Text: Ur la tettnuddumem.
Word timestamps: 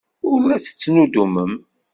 Ur 0.29 0.39
la 0.43 0.57
tettnuddumem. 0.63 1.53